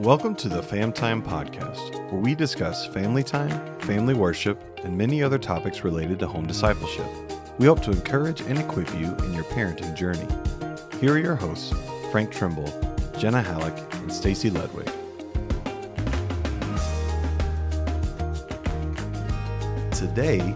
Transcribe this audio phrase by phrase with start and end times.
[0.00, 5.22] Welcome to the Fam Time Podcast, where we discuss family time, family worship, and many
[5.22, 7.04] other topics related to home discipleship.
[7.58, 10.26] We hope to encourage and equip you in your parenting journey.
[11.00, 11.74] Here are your hosts,
[12.10, 12.72] Frank Trimble,
[13.18, 14.90] Jenna Halleck, and Stacy Ludwig.
[19.90, 20.54] Today,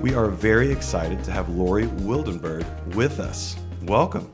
[0.00, 2.66] we are very excited to have Lori Wildenberg
[2.96, 3.54] with us.
[3.84, 4.32] Welcome.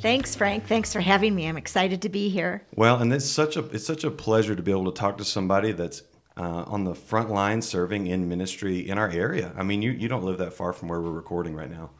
[0.00, 0.66] Thanks, Frank.
[0.66, 1.48] Thanks for having me.
[1.48, 2.62] I'm excited to be here.
[2.74, 5.24] Well, and it's such a it's such a pleasure to be able to talk to
[5.24, 6.02] somebody that's
[6.36, 9.52] uh, on the front line serving in ministry in our area.
[9.56, 11.90] I mean, you you don't live that far from where we're recording right now.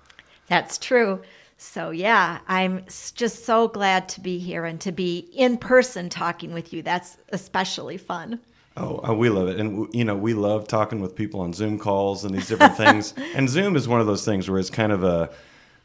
[0.46, 1.23] That's true.
[1.59, 6.52] So yeah, I'm just so glad to be here and to be in person talking
[6.52, 6.82] with you.
[6.82, 8.40] That's especially fun.
[8.76, 11.78] Oh, uh, we love it, and you know we love talking with people on Zoom
[11.78, 13.15] calls and these different things.
[13.34, 15.30] And Zoom is one of those things where it's kind of a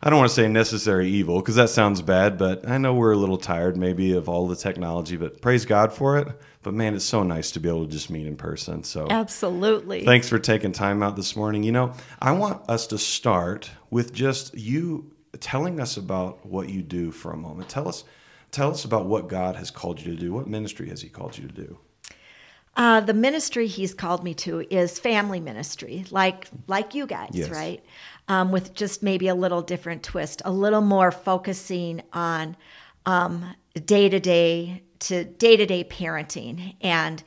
[0.03, 3.11] I don't want to say necessary evil because that sounds bad, but I know we're
[3.11, 6.27] a little tired maybe of all the technology, but praise God for it.
[6.63, 8.83] But man, it's so nice to be able to just meet in person.
[8.83, 10.03] So Absolutely.
[10.03, 11.61] Thanks for taking time out this morning.
[11.61, 16.81] You know, I want us to start with just you telling us about what you
[16.81, 17.69] do for a moment.
[17.69, 18.03] Tell us
[18.49, 20.33] tell us about what God has called you to do.
[20.33, 21.77] What ministry has he called you to do?
[22.77, 27.49] Uh, the ministry he's called me to is family ministry, like like you guys, Yes.
[27.49, 27.83] right?
[28.29, 32.55] Um, with just maybe a little different twist, a little more focusing on
[33.85, 37.21] day to day to day to day parenting and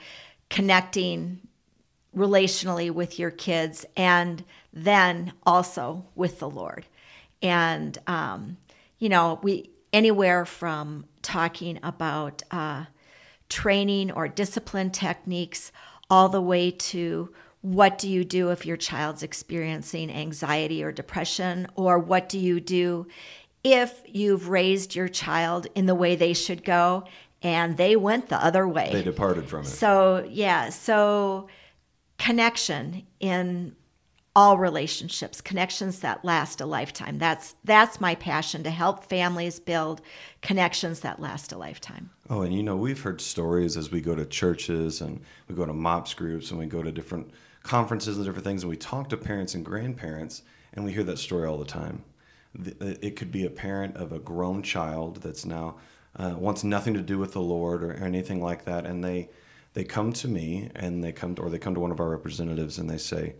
[0.49, 1.41] connecting
[2.17, 6.87] relationally with your kids, and then also with the Lord.
[7.43, 8.57] And um,
[8.99, 12.43] you know, we anywhere from talking about.
[12.51, 12.87] Uh,
[13.49, 15.73] training or discipline techniques,
[16.11, 21.67] all the way to what do you do if your child's experiencing anxiety or depression,
[21.75, 23.07] or what do you do
[23.63, 27.05] if you've raised your child in the way they should go
[27.43, 28.91] and they went the other way.
[28.93, 29.69] They departed from it.
[29.69, 31.49] So, yeah, so
[32.19, 33.77] connection in
[34.37, 37.19] all relationships, connections that last a lifetime.
[37.19, 40.01] That's that's my passion to help families build
[40.43, 42.11] connections that last a lifetime.
[42.31, 45.67] Oh, and you know, we've heard stories as we go to churches and we go
[45.67, 47.31] to MOPS groups and we go to different
[47.63, 50.43] conferences and different things, and we talk to parents and grandparents,
[50.73, 52.03] and we hear that story all the time.
[52.81, 55.77] It could be a parent of a grown child that's now
[56.17, 59.29] uh, wants nothing to do with the Lord or anything like that, and they
[59.73, 62.09] they come to me and they come to, or they come to one of our
[62.09, 63.35] representatives and they say,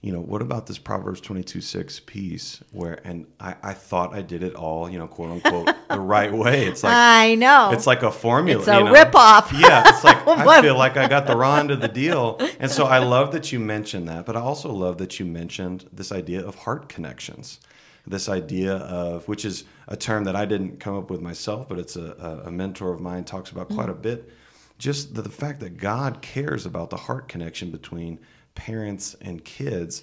[0.00, 4.22] you know, what about this Proverbs 22 6 piece where, and I, I thought I
[4.22, 6.66] did it all, you know, quote unquote, the right way.
[6.66, 7.70] It's like, I know.
[7.72, 8.60] it's like a formula.
[8.60, 8.92] It's a you know?
[8.92, 9.48] ripoff.
[9.58, 12.38] Yeah, it's like I feel like I got the raw end of the deal.
[12.60, 15.88] And so I love that you mentioned that, but I also love that you mentioned
[15.92, 17.58] this idea of heart connections.
[18.06, 21.78] This idea of, which is a term that I didn't come up with myself, but
[21.78, 23.92] it's a, a, a mentor of mine talks about quite mm.
[23.92, 24.32] a bit.
[24.78, 28.20] Just the, the fact that God cares about the heart connection between
[28.58, 30.02] parents and kids.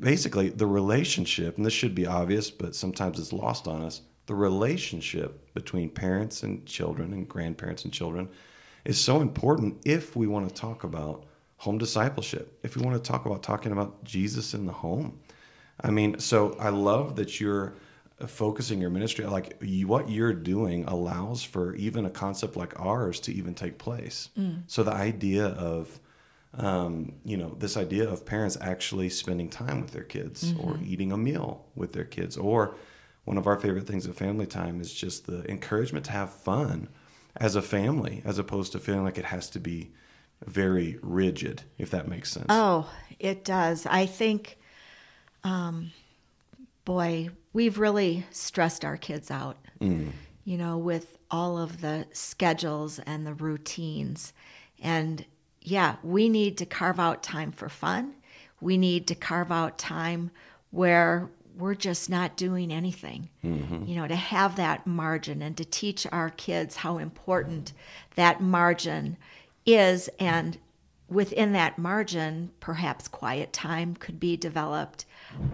[0.00, 4.34] Basically, the relationship, and this should be obvious, but sometimes it's lost on us the
[4.34, 8.28] relationship between parents and children and grandparents and children
[8.84, 11.24] is so important if we want to talk about
[11.56, 15.18] home discipleship, if we want to talk about talking about Jesus in the home.
[15.80, 17.72] I mean, so I love that you're
[18.26, 23.20] focusing your ministry like you, what you're doing allows for even a concept like ours
[23.20, 24.28] to even take place.
[24.38, 24.62] Mm.
[24.66, 25.98] So the idea of
[26.58, 31.12] um, you know, this idea of parents actually spending time with their kids or eating
[31.12, 32.36] a meal with their kids.
[32.36, 32.74] Or
[33.24, 36.88] one of our favorite things at family time is just the encouragement to have fun
[37.36, 39.92] as a family, as opposed to feeling like it has to be
[40.44, 42.46] very rigid, if that makes sense.
[42.48, 43.86] Oh, it does.
[43.86, 44.58] I think,
[45.44, 45.92] um,
[46.84, 53.26] boy, we've really stressed our kids out, you know, with all of the schedules and
[53.26, 54.32] the routines.
[54.80, 55.24] And
[55.62, 58.14] yeah, we need to carve out time for fun.
[58.60, 60.30] We need to carve out time
[60.70, 63.28] where we're just not doing anything.
[63.88, 67.72] You know, to have that margin and to teach our kids how important
[68.14, 69.16] that margin
[69.66, 70.58] is and
[71.08, 75.04] within that margin, perhaps quiet time could be developed.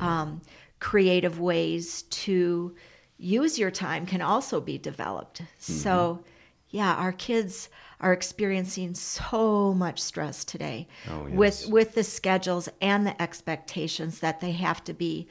[0.01, 0.43] Um,
[0.81, 2.75] creative ways to
[3.17, 5.41] use your time can also be developed.
[5.59, 6.23] So,
[6.69, 7.69] yeah, our kids
[8.01, 11.37] are experiencing so much stress today Oh, yes.
[11.37, 15.29] with with the schedules and the expectations that they have to be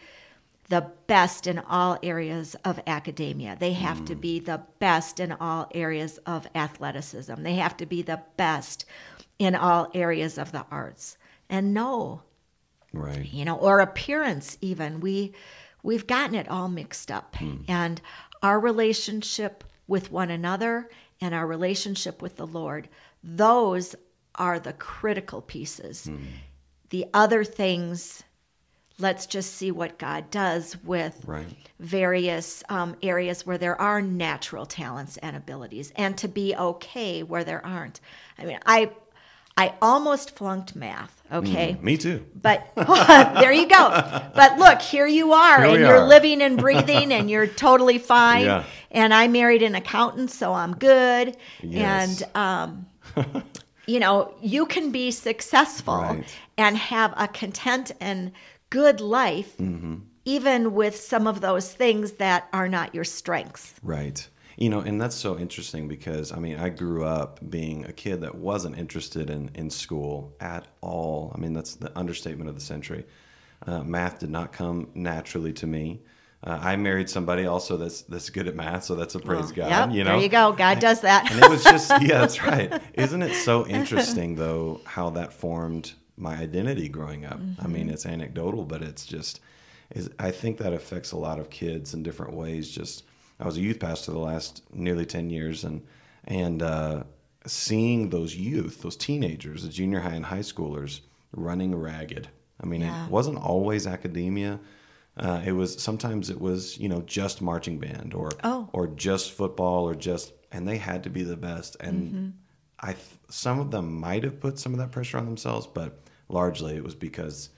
[0.70, 3.56] the best in all areas of academia.
[3.60, 4.06] They have Mm.
[4.08, 7.44] to be the best in all areas of athleticism.
[7.44, 8.86] They have to be the best
[9.38, 11.18] in all areas of the arts.
[11.50, 12.22] And no,
[12.94, 13.26] Right.
[13.32, 15.00] you know, or appearance even.
[15.00, 15.34] We
[15.84, 17.36] we've gotten it all mixed up.
[17.68, 18.02] And
[18.42, 20.90] our relationship with one another
[21.24, 22.90] and our relationship with the Lord,
[23.24, 23.96] those
[24.36, 26.10] are the critical pieces.
[26.90, 28.24] The other things,
[29.00, 31.56] let's just see what God does with Right.
[31.80, 37.46] various um, areas where there are natural talents and abilities, and to be okay where
[37.46, 38.02] there aren't.
[38.38, 38.92] I mean, I
[39.56, 41.22] I almost flunked math.
[41.32, 42.26] Okay, Me too.
[42.40, 43.90] but there you go.
[44.36, 46.08] But look, here you are, Here and you're are.
[46.08, 48.46] living and breathing, and you're totally fine.
[48.46, 48.64] Yeah.
[48.92, 51.36] And I married an accountant, so I'm good.
[51.62, 52.22] Yes.
[52.36, 52.86] And um,
[53.88, 56.26] you know, you can be successful Right.
[56.58, 58.32] and have a content and
[58.70, 59.96] good life, Mm-hmm.
[60.26, 63.74] even with some of those things that are not your strengths.
[63.82, 64.28] Right.
[64.58, 68.22] You know, and that's so interesting because I mean, I grew up being a kid
[68.22, 71.32] that wasn't interested in, in school at all.
[71.36, 73.06] I mean, that's the understatement of the century.
[73.66, 76.02] Uh, math did not come naturally to me.
[76.46, 79.70] Uh, I married somebody also that's that's good at math, so that's a praise God.
[79.70, 80.52] Yep, you know, there you go.
[80.52, 81.32] God does that.
[81.32, 82.82] and it was just yeah, that's right.
[82.96, 87.40] Isn't it so interesting though how that formed my identity growing up?
[87.60, 87.94] I mean, Mm-hmm.
[87.94, 89.40] it's anecdotal, but it's just
[89.96, 92.70] is I think that affects a lot of kids in different ways.
[92.70, 93.06] Just
[93.44, 95.82] I was a youth pastor the last nearly ten years, and
[96.24, 97.04] and uh,
[97.46, 101.02] seeing those youth, those teenagers, the junior high and high schoolers
[101.34, 102.30] running ragged.
[102.62, 103.06] I mean, Yeah.
[103.06, 104.60] it wasn't always academia.
[105.18, 108.70] Uh, it was sometimes it was you know just marching band or Oh.
[108.72, 112.34] or just football or just and they had to be the best and
[112.80, 116.00] I th- some of them might have put some of that pressure on themselves but
[116.30, 117.50] largely it was because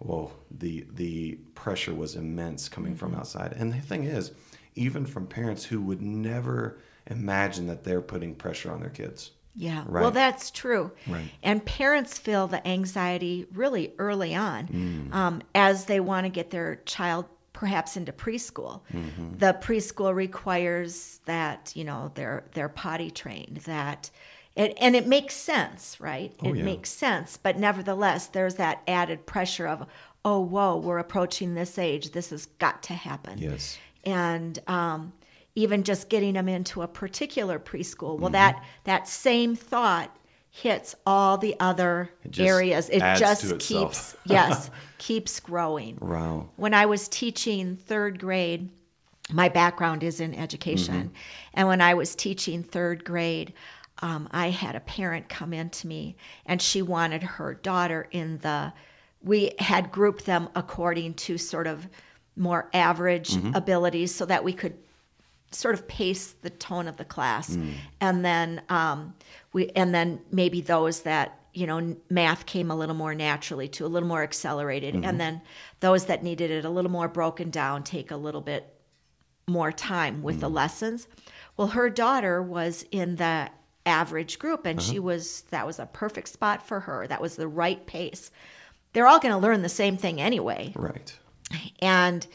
[0.00, 4.32] well the the pressure was immense coming from outside and the thing is
[4.78, 9.82] even from parents who would never imagine that they're putting pressure on their kids Yeah.
[9.86, 10.02] Right.
[10.02, 10.92] Well, that's true.
[11.08, 11.28] Right.
[11.42, 15.12] And parents feel the anxiety really early on Mm.
[15.14, 18.82] um, as they want to get their child perhaps into preschool.
[18.94, 19.38] Mm-hmm.
[19.38, 24.10] The preschool requires that, you know, they're they're potty trained, that
[24.54, 26.32] it, and it makes sense, right?
[26.42, 26.64] Oh, it yeah.
[26.64, 29.86] makes sense, but nevertheless, there's that added pressure of,
[30.24, 32.10] oh, whoa, we're approaching this age.
[32.12, 35.12] This has got to happen yes and um,
[35.54, 38.14] even just getting them into a particular preschool.
[38.14, 38.22] Mm-hmm.
[38.22, 40.16] Well, that that same thought
[40.50, 42.88] hits all the other It areas.
[42.88, 45.98] It just keeps yes keeps growing.
[46.00, 48.70] wow When I was teaching third grade,
[49.30, 51.12] my background is in education,
[51.52, 53.52] and when I was teaching third grade.
[54.00, 56.14] Um, I had a parent come in to me,
[56.46, 58.72] and she wanted her daughter in the.
[59.24, 61.88] We had grouped them according to sort of
[62.38, 63.54] more average mm-hmm.
[63.54, 64.76] abilities, so that we could
[65.50, 67.72] sort of pace the tone of the class, mm.
[68.00, 69.14] and then um,
[69.52, 73.86] we and then maybe those that you know math came a little more naturally to
[73.86, 75.04] a little more accelerated, mm-hmm.
[75.04, 75.40] and then
[75.80, 78.74] those that needed it a little more broken down take a little bit
[79.46, 80.54] more time with the mm.
[80.54, 81.08] lessons.
[81.56, 83.50] Well, her daughter was in the
[83.86, 85.02] average group, and she uh-huh.
[85.02, 87.06] was that was a perfect spot for her.
[87.06, 88.30] That was the right pace.
[88.92, 90.72] They're all going to learn the same thing anyway.
[90.76, 91.18] right
[91.80, 92.26] And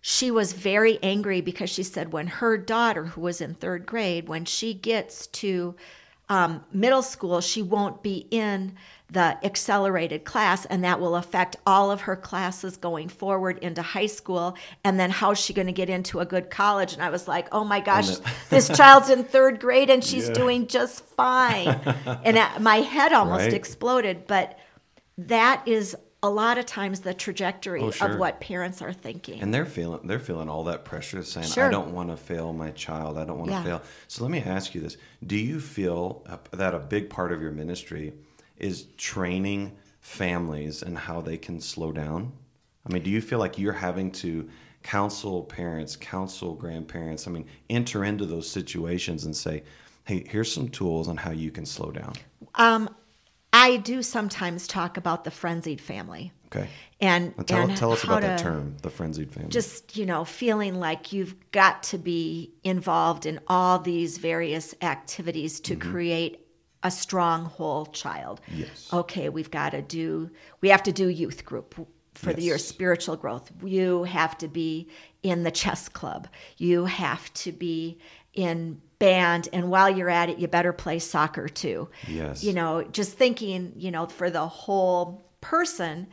[0.00, 4.28] she was very angry because she said when her daughter, who was in third grade,
[4.28, 5.74] when she gets to
[6.28, 8.74] um, middle school, she won't be in
[9.08, 14.06] the accelerated class, and that will affect all of her classes going forward into high
[14.06, 14.56] school.
[14.82, 16.92] And then how's she going to get into a good college?
[16.94, 18.08] And I was like, oh my gosh,
[18.50, 20.34] this child's in third grade and she's Yeah.
[20.34, 21.68] doing just fine.
[22.24, 23.54] and uh, my head almost Right.
[23.54, 24.26] exploded.
[24.26, 24.58] But
[25.18, 28.12] that is a lot of times the trajectory Oh, sure.
[28.12, 29.40] of what parents are thinking.
[29.40, 31.66] and they're feeling they're feeling all that pressure saying Sure.
[31.66, 33.62] i don't want to fail my child i don't want to Yeah.
[33.62, 37.40] fail so let me ask you this do you feel that a big part of
[37.40, 38.12] your ministry
[38.58, 42.32] is training families and how they can slow down
[42.88, 44.48] i mean do you feel like you're having to
[44.82, 49.62] counsel parents counsel grandparents i mean enter into those situations and say
[50.04, 52.12] hey here's some tools on how you can slow down
[52.54, 52.88] um,
[53.56, 56.32] I do sometimes talk about the frenzied family.
[56.48, 56.68] okay
[57.00, 60.74] And, tell, and tell us about that term the frenzied family Just, you know, feeling
[60.78, 66.46] like you've got to be involved in all these various activities to create
[66.82, 68.40] a strong whole child.
[68.42, 68.60] Mm-hmm.
[68.60, 68.92] Yes.
[68.92, 71.74] Okay, we've got to do, we have to do youth group
[72.14, 73.50] for the, your spiritual growth.
[73.64, 74.88] You have to be
[75.22, 76.28] in the chess club.
[76.58, 77.98] You have to be
[78.34, 79.48] in band.
[79.52, 81.88] And while you're at it, you better play soccer too.
[82.06, 82.42] Yes.
[82.42, 86.08] You know, just thinking, you know, for the whole person.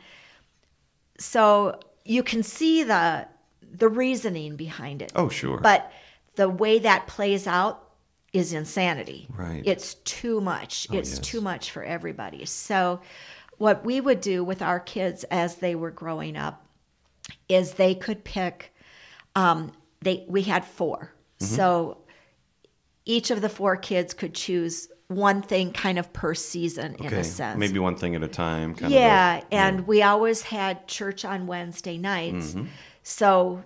[1.18, 3.28] So you can see the
[3.62, 5.12] the reasoning behind it.
[5.16, 5.90] oh sure But
[6.36, 7.90] the way that plays out
[8.32, 9.26] is insanity.
[9.36, 9.62] Right.
[9.64, 10.86] It's too much.
[10.90, 11.18] Oh, it's yes.
[11.20, 12.44] too much for everybody.
[12.44, 13.00] So
[13.58, 16.66] what we would do with our kids as they were growing up
[17.48, 18.74] is they could pick
[19.34, 19.72] um,
[20.02, 21.10] they we had 4
[21.40, 21.56] Mm-hmm.
[21.56, 21.98] So
[23.04, 27.24] each of the four kids could choose one thing kind of per season in a
[27.24, 27.58] sense.
[27.58, 28.74] Maybe one thing at a time.
[28.74, 32.52] Kind yeah, Of a- and we always had church on Wednesday nights.
[32.52, 32.66] Mm-hmm.
[33.02, 33.62] So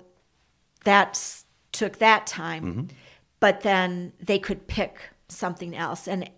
[0.84, 1.42] that
[1.72, 2.64] took that time.
[2.64, 2.82] Mm-hmm.
[3.40, 6.08] But then they could pick something else.
[6.08, 6.28] And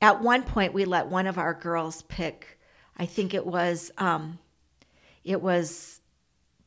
[0.00, 2.58] at one point we let one of our girls pick
[2.98, 4.38] I think it was um
[5.24, 6.00] it was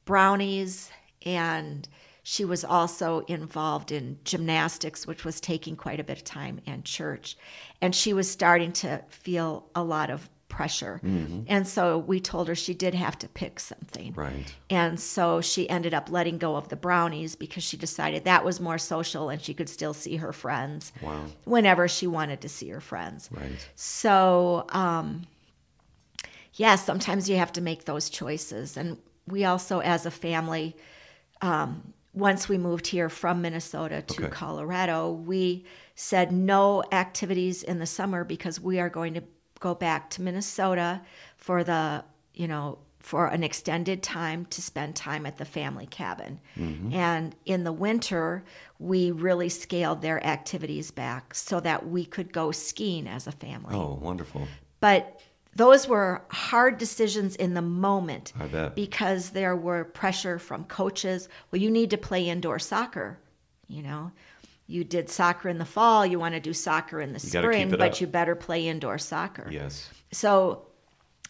[0.05, 0.89] brownies
[1.25, 1.87] and
[2.23, 6.85] she was also involved in gymnastics which was taking quite a bit of time and
[6.85, 7.35] church
[7.81, 10.99] and she was starting to feel a lot of pressure
[11.47, 14.53] and so we told her she did have to pick something Right.
[14.69, 18.59] and so she ended up letting go of the brownies because she decided that was
[18.59, 21.27] more social and she could still see her friends Wow.
[21.45, 23.65] whenever she wanted to see her friends Right.
[23.75, 25.25] so, um,
[26.55, 28.75] yeah, sometimes you have to make those choices.
[28.75, 30.75] And we also, as a family,
[31.41, 34.31] um, once we moved here from Minnesota to Okay.
[34.31, 35.65] Colorado, we
[35.95, 39.23] said no activities in the summer because we are going to
[39.59, 41.01] go back to Minnesota
[41.37, 42.03] for the,
[42.33, 46.39] you know, for an extended time to spend time at the family cabin.
[46.57, 46.93] Mm-hmm.
[46.93, 48.43] And in the winter,
[48.77, 53.75] we really scaled their activities back so that we could go skiing as a family.
[53.75, 54.47] Oh, wonderful.
[54.79, 55.19] But
[55.55, 58.75] those were hard decisions in the moment I bet.
[58.75, 61.27] because there were pressure from coaches.
[61.51, 63.19] Well, you need to play indoor soccer,
[63.67, 64.11] you know.
[64.67, 67.69] You did soccer in the fall, you want to do soccer in the gotta spring,
[67.69, 67.99] but up.
[67.99, 69.49] you better play indoor soccer.
[69.51, 69.89] Yes.
[70.13, 70.67] So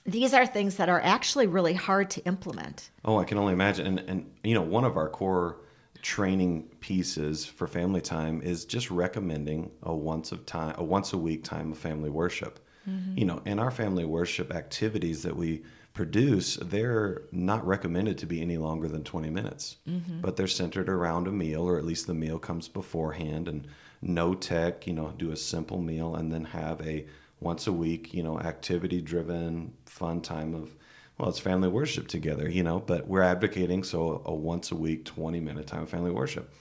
[0.05, 2.91] these are things that are actually really hard to implement.
[3.03, 3.87] Oh, I can only imagine.
[3.87, 5.57] And, and you know, one of our core
[6.03, 11.17] training pieces for family time is just recommending a once of time, a once a
[11.17, 12.59] week time of family worship.
[12.89, 13.17] Mm-hmm.
[13.17, 18.41] You know, in our family worship activities that we produce, they're not recommended to be
[18.41, 20.21] any longer than 20 minutes, mm-hmm.
[20.21, 23.67] but they're centered around a meal, or at least the meal comes beforehand, and
[24.01, 24.87] no tech.
[24.87, 27.05] You know, do a simple meal and then have a
[27.39, 30.75] once a week, you know, activity driven, fun time of
[31.17, 35.05] well, it's family worship together, you know, but we're advocating so a once a week,
[35.05, 36.51] 20 minute time of family worship.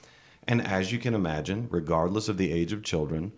[0.47, 3.31] And as you can imagine, regardless of the age of children,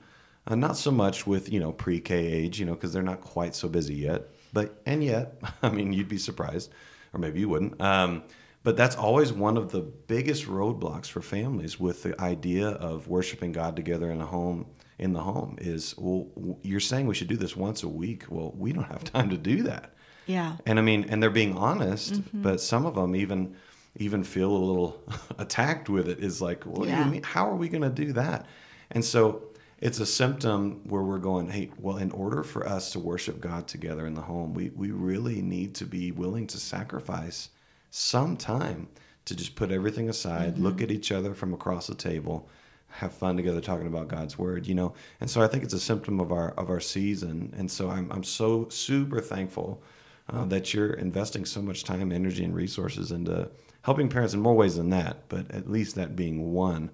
[0.47, 3.21] uh, not so much with, you know, pre K age, you know, because they're not
[3.21, 4.23] quite so busy yet.
[4.51, 6.71] But, and yet, I mean, you'd be surprised,
[7.13, 7.79] or maybe you wouldn't.
[7.81, 8.23] Um,
[8.63, 13.51] but that's always one of the biggest roadblocks for families with the idea of worshiping
[13.51, 14.67] God together in a home
[14.99, 16.27] in the home is well
[16.61, 19.37] you're saying we should do this once a week well we don't have time to
[19.37, 19.95] do that
[20.27, 20.55] Yeah.
[20.67, 23.55] and I mean, and they're being honest, but some of them even
[23.97, 25.03] even feel a little
[25.39, 26.19] attacked with it.
[26.19, 27.03] Is like, do Yeah.
[27.05, 27.23] you mean?
[27.23, 28.45] How are we going to do that?
[28.91, 29.43] And so
[29.83, 33.67] it's a symptom where we're going, hey, well, in order for us to worship God
[33.67, 37.49] together in the home, we we really need to be willing to sacrifice
[37.89, 38.87] some time
[39.25, 42.47] to just put everything aside, look at each other from across the table,
[42.87, 44.93] have fun together talking about God's word, you know.
[45.19, 47.53] And so I think it's a symptom of our of our season.
[47.57, 49.83] And so I'm I'm so super thankful
[50.29, 53.49] uh, that you're investing so much time, energy, and resources into
[53.81, 55.27] helping parents in more ways than that.
[55.27, 56.89] But at least that being one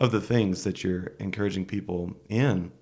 [0.00, 2.72] of the things that you're encouraging people in.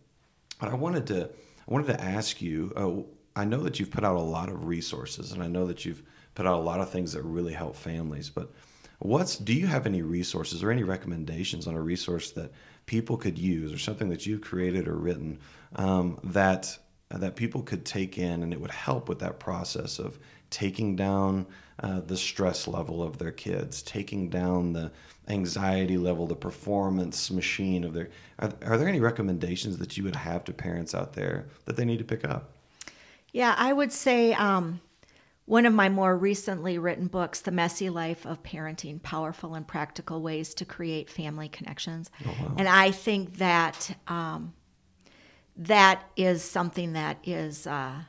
[0.61, 2.73] But I wanted to I wanted to ask you.
[2.75, 3.03] Uh,
[3.39, 6.03] I know that you've put out a lot of resources, and I know that you've
[6.35, 8.31] put out a lot of things that really help families.
[8.31, 8.53] But
[9.01, 12.53] what's do you have any resources or any recommendations on a resource that
[12.87, 15.41] people could use, or something that you've created or written
[15.77, 16.79] um, that
[17.11, 20.19] that people could take in, and it would help with that process of
[20.50, 21.47] taking down
[21.81, 24.90] uh, the stress level of their kids, taking down the
[25.28, 28.09] anxiety level, the performance machine of their.
[28.38, 31.85] Are, are there any recommendations that you would have to parents out there that they
[31.85, 32.52] need to pick up?
[33.33, 34.81] Yeah, I would say um,
[35.45, 40.21] one of my more recently written books, The Messy Life of Parenting Powerful and Practical
[40.21, 42.11] Ways to Create Family Connections.
[42.57, 44.55] And I think that um,
[45.57, 48.02] that is something that is uh,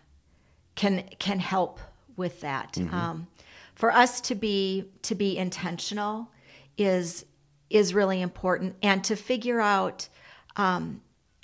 [0.75, 1.79] can can help
[2.19, 2.77] with that.
[2.77, 3.25] Um,
[3.73, 6.29] for us to be to be intentional
[6.77, 7.25] is
[7.71, 10.07] is really important, and to figure out.
[10.55, 11.01] Um,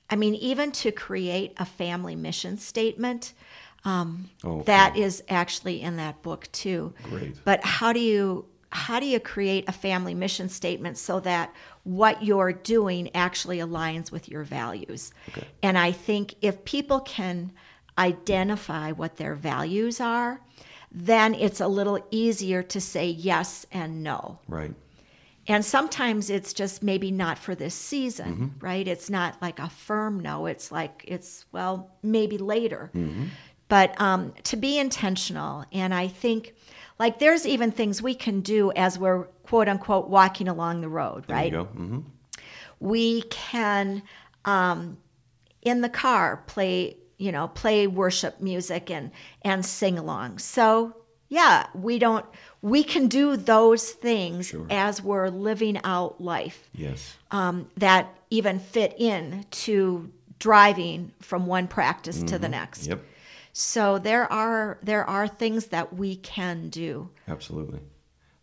[0.07, 3.33] I mean, even to create a family mission statement,
[3.85, 4.63] um, Okay.
[4.65, 6.93] that is actually in that book too.
[7.03, 7.43] Great.
[7.43, 11.53] But how do you how do you create a family mission statement so that
[11.83, 15.11] what you're doing actually aligns with your values?
[15.29, 15.47] Okay.
[15.63, 17.51] And I think if people can
[17.97, 20.41] identify what their values are,
[20.97, 24.39] then it's a little easier to say yes and no.
[24.47, 24.73] Right.
[25.47, 28.87] And sometimes it's just maybe not for this season, right?
[28.87, 30.45] It's not like a firm no.
[30.47, 32.89] It's like, it's, well, maybe later.
[33.67, 35.65] But um, to be intentional.
[35.71, 36.53] And I think,
[36.97, 41.25] like, there's even things we can do as we're quote unquote walking along the road,
[41.27, 41.51] There right?
[41.51, 41.65] you go.
[41.65, 41.99] hmm
[42.79, 44.03] we can
[44.43, 44.97] um,
[45.61, 50.95] in the car play you know play worship music and and sing along so
[51.29, 52.25] yeah we don't
[52.61, 54.65] we can do those things Sure.
[54.69, 57.15] as we're living out life Yes.
[57.31, 62.89] um, that even fit in to driving from one practice to the next Mm-hmm.
[62.91, 63.03] Yep.
[63.53, 67.79] so there are there are things that we can do Absolutely.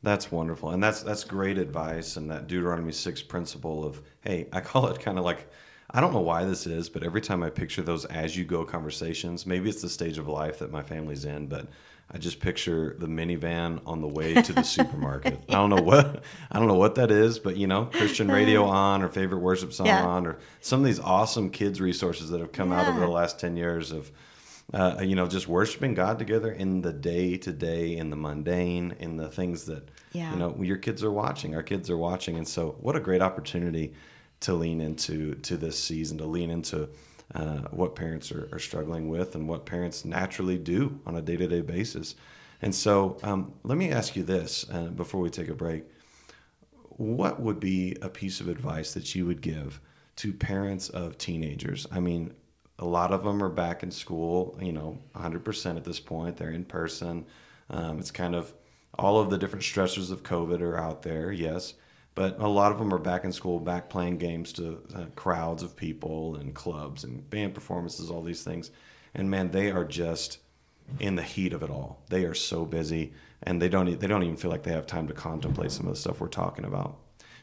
[0.04, 0.70] That's wonderful.
[0.70, 4.98] And that's that's great advice and that Deuteronomy 6 principle of hey, I call it
[4.98, 5.48] kind of like
[5.94, 8.64] I don't know why this is, but every time I picture those as you go
[8.64, 11.66] conversations, maybe it's the stage of life that my family's in, but
[12.10, 15.40] I just picture the minivan on the way to the supermarket.
[15.48, 18.64] I don't know what I don't know what that is, but you know, Christian radio
[18.64, 20.04] on or favorite worship song Yeah.
[20.06, 23.38] on or some of these awesome kids resources that have come out over the last
[23.40, 24.10] 10 years of
[24.72, 28.94] uh, you know, just worshiping God together in the day to day, in the mundane,
[29.00, 30.32] in the things that Yeah.
[30.32, 31.54] you know your kids are watching.
[31.54, 33.92] Our kids are watching, and so what a great opportunity
[34.42, 36.88] to lean into to this season, to lean into
[37.34, 41.36] uh, what parents are, are struggling with, and what parents naturally do on a day
[41.36, 42.14] to day basis.
[42.60, 45.84] And so, um, let me ask you this uh, before we take a break:
[46.90, 49.80] What would be a piece of advice that you would give
[50.16, 51.86] to parents of teenagers?
[51.90, 52.34] I mean,
[52.78, 56.36] a lot of them are back in school, you know, 100% at this point.
[56.36, 57.26] They're in person.
[57.70, 58.52] Um, it's kind of
[58.98, 61.74] all of the different stressors of COVID are out there, yes.
[62.14, 65.62] But a lot of them are back in school, back playing games to uh, crowds
[65.62, 68.70] of people and clubs and band performances, all these things.
[69.14, 70.38] And man, they are just
[71.00, 72.02] in the heat of it all.
[72.10, 75.06] They are so busy, and they don't they don't even feel like they have time
[75.08, 76.98] to contemplate some of the stuff we're talking about.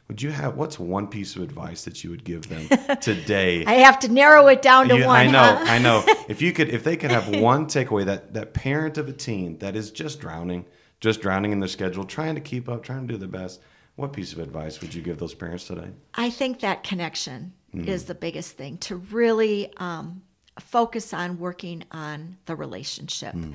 [0.07, 2.67] Would you have what's one piece of advice that you would give them
[3.01, 3.63] today?
[3.65, 5.63] i have to narrow it down to You- one I know, huh?
[5.67, 6.03] I know.
[6.27, 9.57] If you could, if they could have one takeaway that that parent of a teen
[9.59, 10.65] that is just drowning,
[10.99, 13.61] just drowning in their schedule, trying to keep up, trying to do the best,
[13.99, 15.89] what piece of advice would you give those parents today?
[16.15, 17.87] I think that connection Mm-hmm.
[17.87, 20.23] is the biggest thing to really um,
[20.59, 23.53] focus on working on the relationship Mm.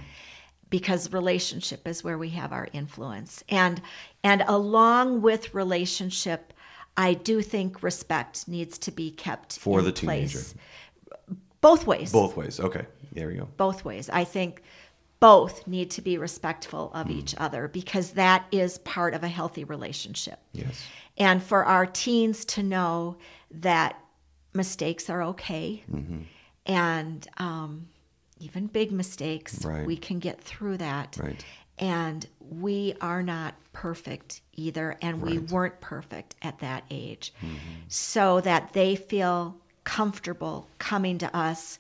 [0.71, 3.83] because relationship is where we have our influence and
[4.23, 6.53] and along with relationship
[6.97, 10.38] I do think respect needs to be kept For in the teenager.
[10.38, 10.55] place.
[11.61, 12.61] both ways Both ways.
[12.61, 13.49] Okay, there we go.
[13.57, 14.09] both ways.
[14.11, 14.62] I think
[15.20, 17.18] both need to be respectful of Mm.
[17.18, 20.38] each other because that is part of a healthy relationship.
[20.53, 20.83] Yes.
[21.16, 23.16] And for our teens to know
[23.50, 23.98] that
[24.53, 26.22] mistakes are okay Mm-hmm.
[26.66, 27.88] and um,
[28.38, 29.87] even big mistakes, Right.
[29.87, 31.16] we can get through that.
[31.20, 31.44] Right.
[31.79, 35.40] And we are not perfect either, and we Right.
[35.40, 35.55] Mm-hmm.
[35.55, 37.33] weren't perfect at that age.
[37.88, 41.79] So that they feel comfortable coming to us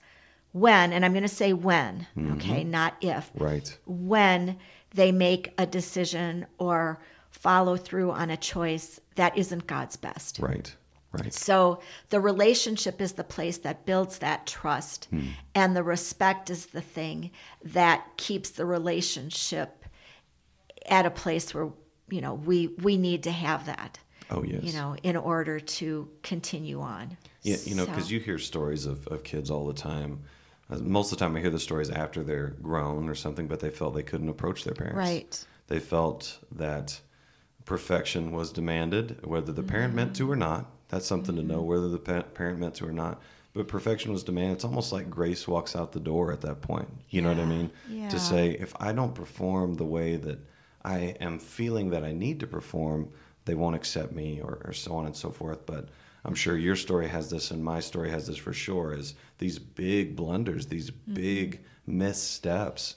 [0.54, 3.76] when, and I'm going to say when, okay, not if, Right.
[3.86, 4.56] when
[4.94, 10.38] they make a decision or follow through on a choice that isn't God's best.
[10.38, 10.72] Right.
[11.12, 11.34] Right.
[11.34, 15.26] So the relationship is the place that builds that trust, Hmm.
[15.56, 17.30] and the respect is the thing
[17.64, 19.84] that keeps the relationship
[20.88, 21.70] at a place where
[22.10, 23.98] you know we we need to have that.
[24.30, 24.62] Oh yes.
[24.64, 27.16] You know, in order to continue on.
[27.42, 30.24] Yeah, you know, So- because you hear stories of, of kids all the time.
[30.80, 33.70] Most of the time, I hear the stories after they're grown or something, but they
[33.70, 34.96] felt they couldn't approach their parents.
[34.96, 35.46] Right.
[35.68, 37.00] They felt that
[37.64, 40.70] perfection was demanded, whether the parent meant to or not.
[40.88, 41.66] That's something to know mm-hmm.
[41.66, 43.20] whether the pa- parent meant to or not.
[43.54, 44.54] But perfection was demanded.
[44.54, 46.88] It's almost like grace walks out the door at that point.
[47.10, 47.70] You know what I mean?
[47.88, 48.08] yeah.
[48.08, 50.38] To say, if I don't perform the way that
[50.84, 53.10] I am feeling that I need to perform,
[53.44, 55.66] they won't accept me, or, or so on and so forth.
[55.66, 55.88] But
[56.24, 58.92] I'm sure your story has this, and my story has this for sure.
[58.94, 62.96] Is these big blunders, these big missteps,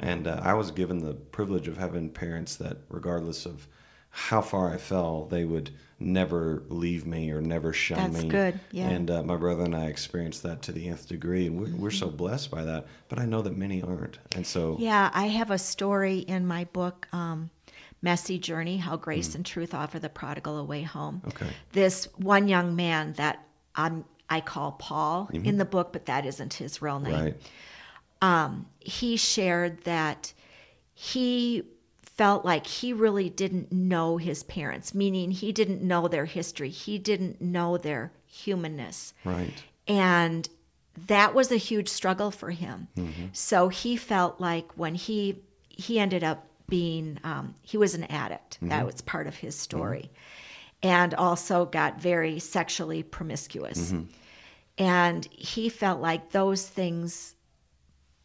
[0.00, 3.66] and uh, I was given the privilege of having parents that, regardless of
[4.10, 8.28] how far I fell, they would never leave me or never shun That's me.
[8.30, 8.88] good, yeah.
[8.88, 11.88] And uh, my brother and I experienced that to the nth degree, and we're, we're
[11.90, 11.98] Mm-hmm.
[11.98, 12.86] so blessed by that.
[13.08, 16.64] But I know that many aren't, and so Yeah, I have a story in my
[16.64, 17.50] book, um,
[18.02, 18.96] Messy Journey How.
[18.96, 21.22] Grace and Truth Offer the Prodigal a Way Home.
[21.28, 21.46] Okay.
[21.72, 25.44] This one young man that I'm, I call Paul Mm-hmm.
[25.44, 27.34] in the book, but that isn't his real name.
[28.22, 30.32] right, He shared that
[30.94, 31.64] he
[32.02, 36.98] felt like he really didn't know his parents, meaning he didn't know their history, he
[36.98, 39.14] didn't know their humanness.
[39.24, 39.52] right,
[39.86, 40.48] And
[41.06, 42.88] that was a huge struggle for him.
[42.96, 43.26] Mm-hmm.
[43.32, 48.56] So he felt like when he he ended up being um, he was an addict.
[48.56, 48.68] Mm-hmm.
[48.68, 50.10] That was part of his story,
[50.82, 53.92] and also got very sexually promiscuous.
[53.92, 54.04] Mm-hmm.
[54.78, 57.34] And he felt like those things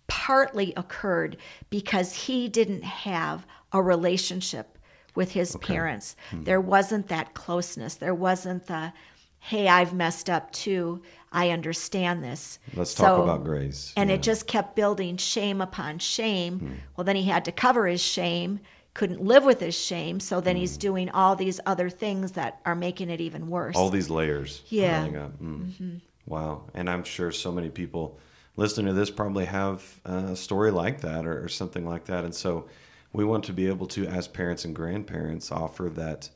[0.07, 1.37] partly occurred
[1.69, 4.77] because he didn't have a relationship
[5.15, 6.15] with his parents.
[6.29, 6.43] Hmm.
[6.43, 7.95] There wasn't that closeness.
[7.95, 8.93] There wasn't the,
[9.39, 11.01] hey, I've messed up too.
[11.33, 12.59] I understand this.
[12.75, 13.91] Let's talk about grace.
[13.97, 14.15] And Yeah.
[14.15, 16.59] it just kept building shame upon shame.
[16.59, 16.73] Hmm.
[16.95, 18.59] Well, then he had to cover his shame,
[18.93, 20.19] couldn't live with his shame.
[20.19, 20.79] So then he's hmm.
[20.79, 23.75] doing all these other things that are making it even worse.
[23.75, 25.07] all these layers Yeah.
[25.07, 26.01] Mm.
[26.27, 26.65] Wow.
[26.73, 28.19] And I'm sure so many people
[28.55, 32.23] listening to this probably have a story like that or, or something like that.
[32.23, 32.67] And so
[33.11, 36.29] we want to be able to, as parents and grandparents, offer that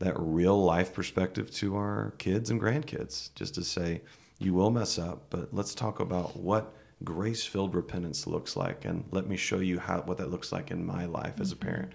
[0.00, 3.32] that real life perspective to our kids and grandkids.
[3.36, 4.02] Just to say,
[4.44, 6.74] you will mess up, but let's talk about what
[7.04, 8.84] grace filled repentance looks like.
[8.84, 11.56] And let me show you how what that looks like in my life as a
[11.56, 11.68] mm-hmm.
[11.68, 11.92] parent.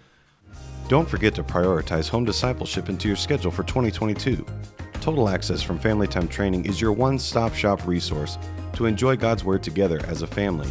[0.87, 4.45] Don't forget to prioritize home discipleship into your schedule for 2022.
[5.01, 8.37] Total Access from Family Time Training is your one stop shop resource
[8.73, 10.69] to enjoy God's Word together as a family.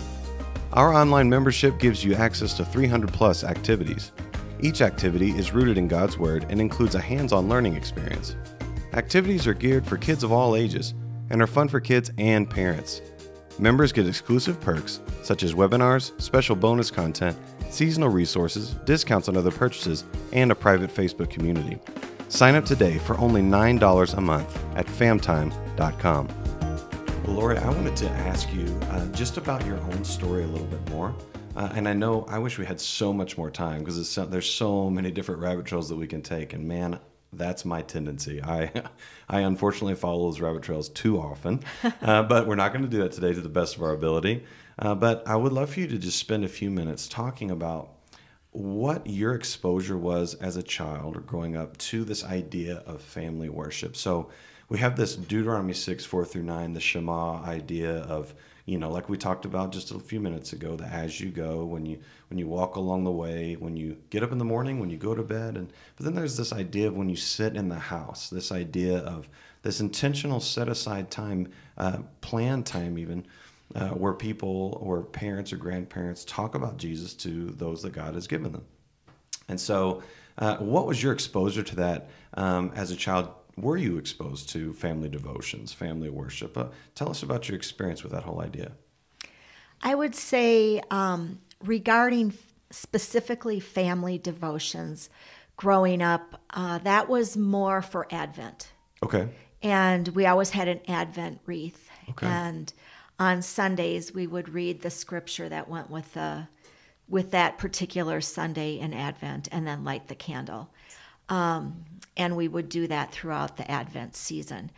[0.73, 4.13] Our online membership gives you access to 300 plus activities.
[4.61, 8.37] Each activity is rooted in God's Word and includes a hands on learning experience.
[8.95, 10.95] Activities are geared for kids of all ages
[11.31, 13.03] and are fun for kids and parents.
[13.59, 17.37] Members get exclusive perks such as webinars, special bonus content,
[17.71, 21.79] seasonal resources, discounts on other purchases, and a private Facebook community.
[22.29, 26.29] Sign up today for only $9 a month at famtime.com.
[27.25, 30.67] Well, Lori, I wanted to ask you uh, just about your own story a little
[30.67, 31.15] bit more.
[31.57, 34.91] Uh, and I know I wish we had so much more time because there's so
[34.91, 36.53] many different rabbit trails that we can take.
[36.53, 36.99] And man,
[37.37, 38.43] that's my tendency.
[38.43, 38.73] I,
[39.29, 41.61] I unfortunately follow those rabbit trails too often,
[42.03, 44.45] uh, but we're not going to do that today to the best of our ability.
[44.79, 47.91] Uh, but I would love for you to just spend a few minutes talking about
[48.51, 53.49] what your exposure was as a child or growing up to this idea of family
[53.49, 53.97] worship.
[53.97, 54.31] So
[54.69, 58.35] we have this Deuteronomy 6, 4 through 9, the Shema idea of,
[58.67, 61.65] you know, like we talked about just a few minutes ago, the as you go,
[61.65, 64.81] when you when you walk along the way, when you get up in the morning,
[64.81, 67.55] when you go to bed, and but then there's this idea of when you sit
[67.55, 69.29] in the house, this idea of
[69.63, 71.49] this intentional set aside time,
[71.79, 73.25] uh, planned time even,
[73.77, 78.27] uh, where people or parents or grandparents talk about Jesus to those that God has
[78.27, 78.65] given them.
[79.49, 80.03] And so,
[80.39, 83.29] uh, what was your exposure to that um, as a child?
[83.57, 86.59] Were you exposed to family devotions, family worship?
[86.59, 88.73] Uh, tell us about your experience with that whole idea.
[89.83, 92.35] I would say um, regarding
[92.71, 95.09] specifically family devotions,
[95.57, 98.73] growing up, uh, that was more for Advent.
[99.03, 99.29] Okay.
[99.63, 101.89] And we always had an Advent wreath.
[102.11, 102.27] Okay.
[102.27, 102.73] And
[103.19, 106.49] on Sundays, we would read the scripture that went with the
[107.09, 110.75] with that particular Sunday in Advent, and then light the candle.
[111.29, 111.85] Um,
[112.17, 114.71] and we would do that throughout the Advent season.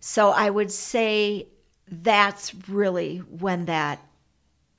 [0.00, 1.48] So I would say
[1.88, 4.00] that's really when that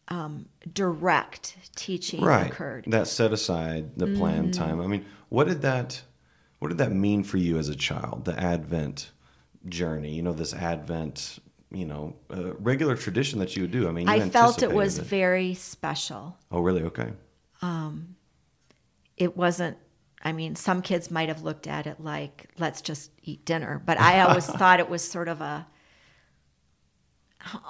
[0.10, 2.52] um, direct teaching Right.
[2.52, 2.86] occurred.
[2.88, 4.80] That set aside the planned time.
[4.82, 6.02] I mean, what did that
[6.60, 8.26] what did that mean for you as a child?
[8.26, 9.12] The Advent
[9.68, 10.14] journey.
[10.14, 11.40] You know, this Advent.
[11.70, 13.90] You know, uh, regular tradition that you would do.
[13.90, 16.38] I mean, you I felt it was very special.
[16.50, 16.84] Oh, really?
[16.84, 17.12] Okay.
[17.62, 18.16] Um,
[19.18, 19.76] it wasn't
[20.24, 24.00] i mean some kids might have looked at it like let's just eat dinner but
[24.00, 25.68] i always thought it was sort of a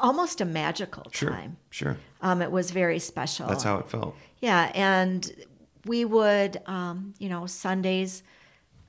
[0.01, 1.29] almost a magical Sure.
[1.29, 1.97] time Sure.
[2.21, 4.15] um, it was very special That's how it felt.
[4.39, 5.29] yeah and
[5.85, 8.23] we would um, you know sundays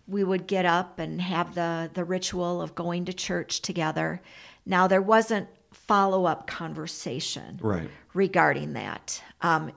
[0.06, 4.22] we would get up and have the the ritual of going to church together
[4.64, 7.90] now there wasn't follow-up conversation Right.
[8.14, 9.22] regarding that.
[9.42, 9.72] Um,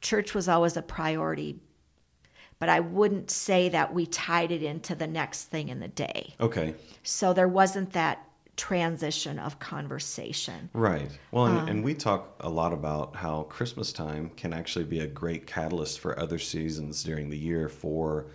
[0.00, 1.60] church was always a priority,
[2.62, 6.32] but I wouldn't say that we tied it into the next thing in the day.
[6.38, 6.76] Okay.
[7.02, 8.24] So there wasn't that
[8.56, 10.70] transition of conversation.
[10.72, 11.10] Right.
[11.32, 15.00] Well, and, Um, and we talk a lot about how Christmas time can actually be
[15.00, 18.26] a great catalyst for other seasons during the year for,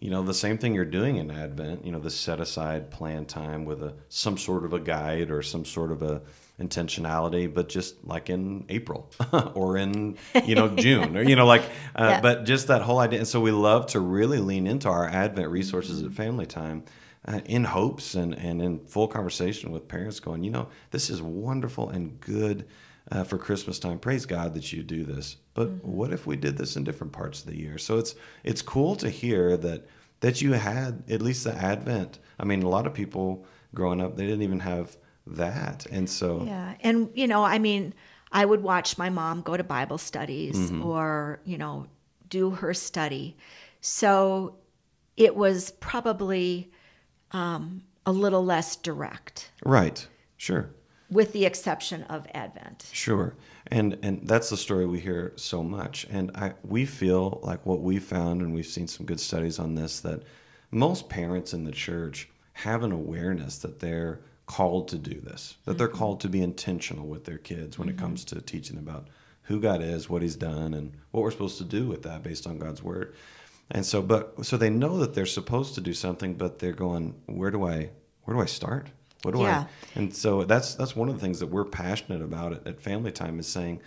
[0.00, 3.26] you know, the same thing you're doing in Advent, you know, the set aside plan
[3.26, 6.20] time with a some sort of a guide or some sort of a
[6.60, 9.10] intentionality, but just like in April
[9.54, 11.62] or in, you know, June or, you know, like,
[11.94, 12.20] uh, Yeah.
[12.20, 13.20] but just that whole idea.
[13.20, 16.84] And so we love to really lean into our Advent resources at family time
[17.26, 21.22] uh, in hopes and, and in full conversation with parents going, you know, this is
[21.22, 22.66] wonderful and good
[23.10, 23.98] uh, for Christmas time.
[23.98, 25.36] Praise God that you do this.
[25.54, 27.78] But what if we did this in different parts of the year?
[27.78, 29.86] So it's it's cool to hear that
[30.20, 32.18] that you had at least the Advent.
[32.38, 34.96] I mean, a lot of people growing up they didn't even have
[35.36, 36.74] that, and so Yeah.
[36.80, 37.94] And, you know, I mean,
[38.30, 41.86] I would watch my mom go to Bible studies or, you know,
[42.28, 43.36] do her study.
[43.80, 44.56] So
[45.16, 46.70] it was probably
[47.32, 50.70] um, a little less direct, right, sure.
[51.10, 52.86] with the exception of Advent.
[52.92, 53.34] Sure.
[53.68, 56.06] And and that's the story we hear so much.
[56.10, 59.74] And I we feel like what we found and we've seen some good studies on
[59.74, 60.22] this that
[60.70, 65.76] most parents in the church have an awareness that they're called to do this, that
[65.78, 69.06] they're called to be intentional with their kids when it comes to teaching about
[69.42, 72.46] who God is, what He's done, and what we're supposed to do with that based
[72.46, 73.14] on God's word.
[73.70, 77.14] And so, but so they know that they're supposed to do something, but they're going,
[77.26, 77.90] where do I,
[78.24, 78.88] where do I start?
[79.22, 79.66] What do Yeah.
[79.66, 79.98] I?
[79.98, 83.12] And so that's that's one of the things that we're passionate about at, at Family
[83.12, 83.80] Time is saying.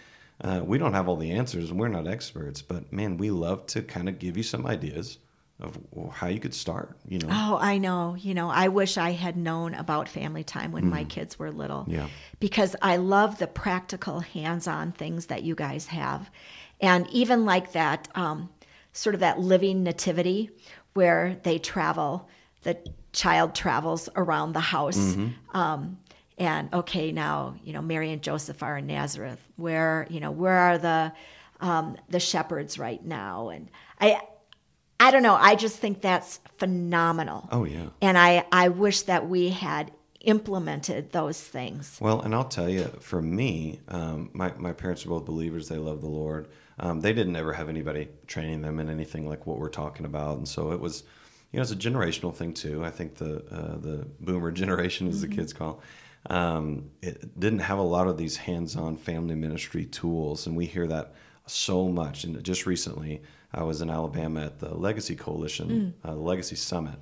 [0.43, 3.63] Uh, we don't have all the answers and we're not experts, but man, we love
[3.67, 5.19] to kind of give you some ideas
[5.62, 5.78] of
[6.12, 6.97] how you could start.
[7.08, 8.15] You know, Oh, I know.
[8.19, 11.86] You know, I wish I had known about family time when my kids were little.
[11.88, 12.08] Yeah.
[12.39, 16.30] Because I love the practical, hands on things that you guys have.
[16.80, 18.50] And even like that, um,
[18.93, 20.50] sort of that living nativity
[20.93, 22.28] where they travel,
[22.63, 22.78] the
[23.13, 25.15] child travels around the house.
[25.54, 26.00] Um,
[26.38, 29.39] and okay, now, you know, Mary and Joseph are in Nazareth.
[29.58, 31.13] Where, you know, where are the,
[31.60, 33.50] um, the shepherds right now?
[33.50, 33.69] And
[34.00, 34.19] I,
[35.01, 35.35] I don't know.
[35.35, 37.49] I just think that's phenomenal.
[37.51, 37.87] oh yeah.
[38.01, 41.97] And I, I wish that we had implemented those things.
[41.99, 45.67] Well, and I'll tell you, for me, um, my, my parents are both believers.
[45.67, 46.47] They love the Lord.
[46.77, 50.37] Um, they didn't ever have anybody training them in anything like what we're talking about.
[50.37, 51.03] And so it was,
[51.51, 52.85] you know, it's a generational thing too.
[52.85, 55.81] I think the, uh, the boomer generation, as the kids call
[56.29, 60.45] um, it didn't have a lot of these hands-on family ministry tools.
[60.45, 61.15] And we hear that
[61.47, 62.23] so much.
[62.23, 63.21] And just recently,
[63.53, 66.95] I was in Alabama at the Legacy Coalition, uh, the Legacy Summit,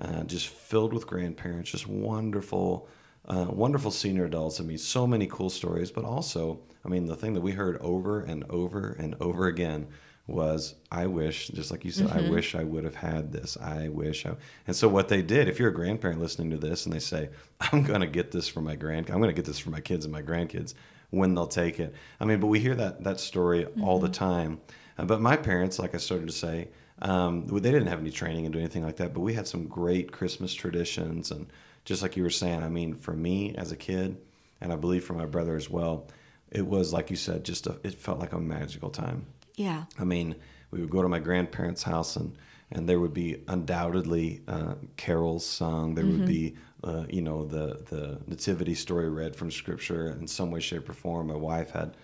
[0.00, 2.88] uh, just filled with grandparents, just wonderful,
[3.26, 4.60] uh, wonderful senior adults.
[4.60, 7.78] I mean, so many cool stories, but also, I mean, the thing that we heard
[7.78, 9.88] over and over and over again
[10.28, 13.56] was, I wish, just like you said, I wish I would have had this.
[13.56, 14.36] I wish I.
[14.66, 17.30] And so, what they did, if you're a grandparent listening to this and they say,
[17.60, 19.80] I'm going to get this for my grand, I'm going to get this for my
[19.80, 20.74] kids and my grandkids
[21.10, 21.94] when they'll take it.
[22.20, 24.60] I mean, but we hear that, that story all the time.
[24.98, 26.68] Uh, but my parents, like I started to say,
[27.00, 29.66] um, they didn't have any training and do anything like that, but we had some
[29.66, 31.30] great Christmas traditions.
[31.30, 31.46] And
[31.84, 34.18] just like you were saying, I mean, for me as a kid,
[34.60, 36.08] and I believe for my brother as well,
[36.50, 39.26] it was like you said, just a, it felt like a magical time.
[39.54, 39.84] Yeah.
[39.98, 40.34] I mean,
[40.70, 42.36] we would go to my grandparents' house and
[42.70, 45.94] and there would be undoubtedly uh, carols sung.
[45.94, 50.50] There would be, uh, you know, the the nativity story read from scripture in some
[50.50, 51.28] way, shape, or form.
[51.28, 51.96] My wife had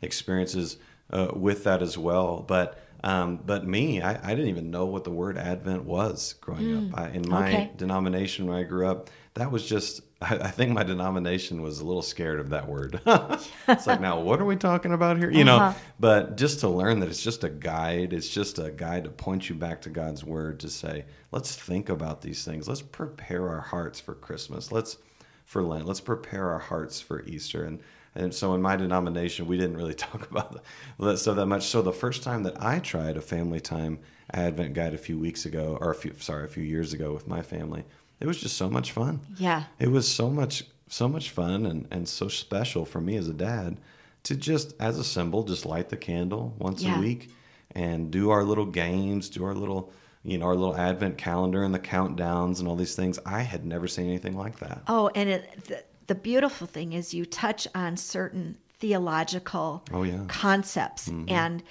[0.00, 0.76] experiences
[1.12, 2.78] uh, with that as well, but.
[3.04, 6.96] Um, but me, I, I didn't even know what the word Advent was growing up.
[7.00, 7.70] I, in my Okay.
[7.76, 11.84] denomination when I grew up, that was just, I, I think my denomination was a
[11.84, 13.00] little scared of that word.
[13.06, 15.32] it's like, now what are we talking about here?
[15.32, 15.78] You know, Uh-huh.
[15.98, 19.48] but just to learn that it's just a guide, it's just a guide to point
[19.48, 22.68] you back to God's word to say, let's think about these things.
[22.68, 24.70] Let's prepare our hearts for Christmas.
[24.70, 24.96] Let's,
[25.44, 27.64] for Lent, let's prepare our hearts for Easter.
[27.64, 27.80] And,
[28.14, 30.62] and so in my denomination, we didn't really talk about
[30.98, 31.64] that stuff that much.
[31.66, 33.98] So the first time that I tried a family time
[34.34, 37.26] Advent guide a few weeks ago, or a few, sorry, a few years ago with
[37.28, 37.84] my family,
[38.20, 39.20] it was just so much fun.
[39.36, 39.64] Yeah.
[39.78, 43.32] It was so much so much fun and, and so special for me as a
[43.32, 43.78] dad
[44.24, 46.98] to just as a symbol just light the candle once Yeah.
[46.98, 47.30] a week
[47.74, 49.90] and do our little games, do our little
[50.24, 53.18] you know, our little advent calendar and the countdowns and all these things.
[53.26, 54.82] I had never seen anything like that.
[54.86, 60.24] Oh, and it, the, beautiful thing is you touch on certain theological Oh, yeah.
[60.28, 61.62] concepts and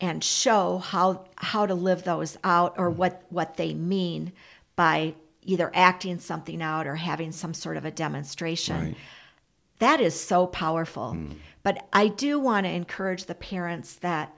[0.00, 4.32] and show how how to live those out or what what they mean
[4.74, 8.76] by either acting something out or having some sort of a demonstration.
[8.88, 8.96] Right.
[9.78, 11.12] That is so powerful.
[11.12, 11.32] Hmm.
[11.62, 14.34] But I do want to encourage the parents that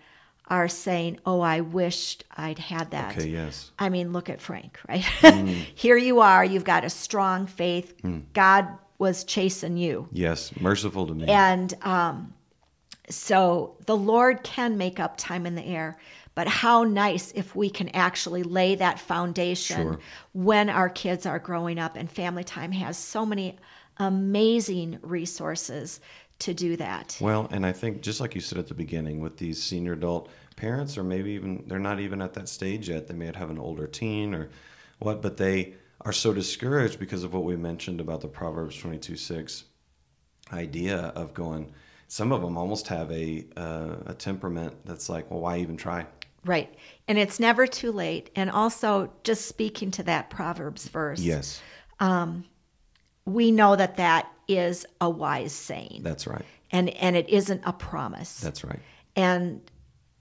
[0.49, 3.71] are saying, "Oh, I wished I'd had that." Okay, yes.
[3.79, 5.03] I mean, look at Frank, right?
[5.03, 5.47] Mm.
[5.75, 7.95] Here you are, you've got a strong faith.
[8.33, 8.67] God
[8.99, 10.09] was chasing you.
[10.13, 11.27] Yes, merciful to me.
[11.27, 12.35] And um,
[13.09, 15.99] so the Lord can make up time in the air.
[16.35, 19.99] But how nice if we can actually lay that foundation Sure.
[20.33, 21.97] when our kids are growing up.
[21.97, 23.57] And Family Time has so many
[23.97, 26.01] amazing resources
[26.41, 27.19] to do that.
[27.21, 30.29] Well, and I think just like you said at the beginning, with these senior adult
[30.55, 33.09] parents, or maybe even they're not even at that stage yet.
[33.09, 34.49] They may have an older teen or
[35.01, 39.17] what, but they are so discouraged because of what we mentioned about the Proverbs twenty-two
[39.17, 39.65] six
[40.53, 41.73] idea of going.
[42.07, 46.07] Some of them almost have a uh, a temperament that's like, well, why even try?
[46.45, 46.73] Right.
[47.09, 48.31] And it's never too late.
[48.37, 51.61] And also, just speaking to that Proverbs verse, Yes,
[53.27, 56.01] we know that that is a wise saying.
[56.03, 56.45] that's right.
[56.71, 58.41] and and it isn't a promise.
[58.41, 58.81] That's right.
[59.17, 59.61] and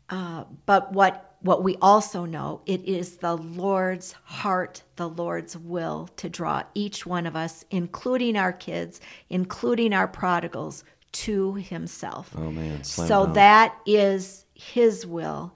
[0.10, 6.10] uh, but what what we also know it is the Lord's heart, the Lord's will
[6.18, 12.32] to draw each one of us, including our kids, including our prodigals, to Himself.
[12.38, 15.54] Oh man, slam so that is His will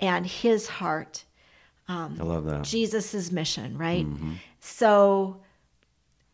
[0.00, 1.24] and His heart.
[1.88, 2.64] I love that.
[2.64, 4.06] Jesus' mission, right?
[4.06, 4.34] Mm-hmm.
[4.60, 5.42] So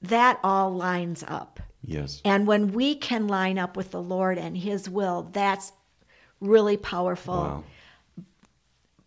[0.03, 1.61] that all lines up.
[1.83, 2.21] Yes.
[2.25, 5.73] And when we can line up with the Lord and His will, that's
[6.41, 7.35] really powerful.
[7.35, 7.65] Wow.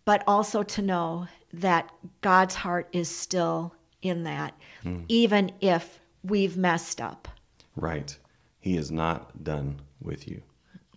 [0.04, 1.90] But also to know that
[2.20, 5.02] God's heart is still in that, hmm.
[5.08, 7.28] even if we've messed up.
[7.76, 8.16] Right.
[8.60, 10.42] He is not done with you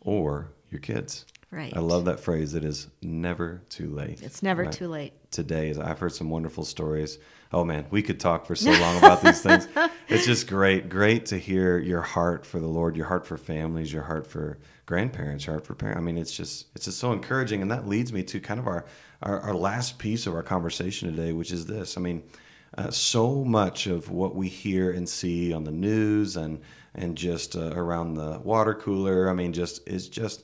[0.02, 1.26] or your kids.
[1.52, 1.76] Right.
[1.76, 2.54] I love that phrase.
[2.54, 4.22] It is never too late.
[4.22, 4.72] It's never Right.
[4.72, 5.14] too late.
[5.32, 7.20] Today, is I've heard some wonderful stories.
[7.54, 9.68] Oh man, we could talk for so long about these things.
[10.10, 13.92] It's just great, great to hear your heart for the Lord, your heart for families,
[13.92, 16.00] your heart for grandparents, your heart for parents.
[16.00, 18.68] I mean, it's just it's just so encouraging, and that leads me to kind of
[18.68, 18.86] our
[19.22, 21.98] our, our last piece of our conversation today, which is this.
[21.98, 22.24] I mean,
[22.78, 26.62] uh, so much of what we hear and see on the news and
[26.96, 30.44] and just uh, around the water cooler, I mean, just is just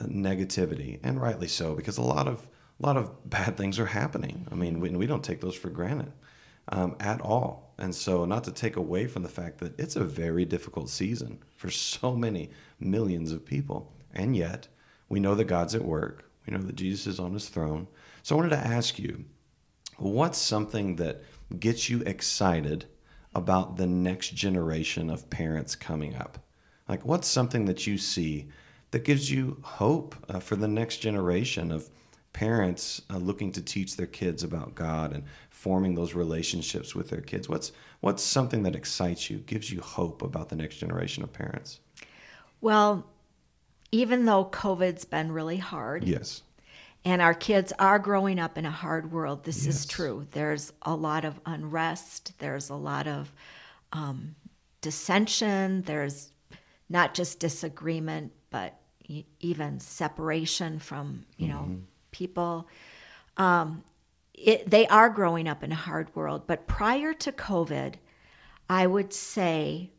[0.00, 2.46] negativity, and rightly so, because a lot of
[2.80, 4.46] a lot of bad things are happening.
[4.50, 6.12] I mean, we, we don't take those for granted
[6.68, 7.74] um, at all.
[7.78, 11.38] And so, not to take away from the fact that it's a very difficult season
[11.56, 14.68] for so many millions of people, and yet
[15.08, 16.30] we know that God's at work.
[16.46, 17.88] We know that Jesus is on His throne.
[18.22, 19.24] So, I wanted to ask you,
[19.96, 21.22] what's something that
[21.58, 22.86] gets you excited
[23.34, 26.38] about the next generation of parents coming up?
[26.88, 28.48] Like, what's something that you see
[28.92, 31.88] that gives you hope uh, for the next generation of
[32.32, 37.20] parents uh, looking to teach their kids about God and forming those relationships with their
[37.20, 37.48] kids?
[37.48, 41.80] What's what's something that excites you, gives you hope about the next generation of parents?
[42.60, 43.06] Well,
[43.92, 46.42] even though COVID's been really hard, Yes.
[47.04, 49.76] and our kids are growing up in a hard world, this Yes.
[49.76, 50.26] is true.
[50.30, 53.32] There's a lot of unrest, there's a lot of
[53.92, 54.34] um,
[54.80, 56.30] dissension, there's
[56.88, 58.78] not just disagreement, but
[59.40, 61.76] even separation from, you know,
[62.12, 62.68] people.
[63.36, 63.82] Um,
[64.34, 67.94] it, they are growing up in a hard world, but prior to COVID,
[68.68, 69.90] I would say